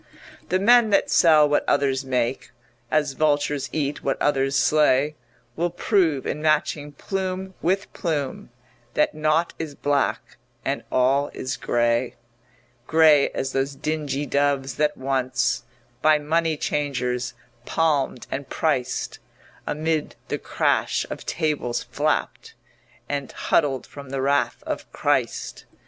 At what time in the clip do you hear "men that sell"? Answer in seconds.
0.57-1.47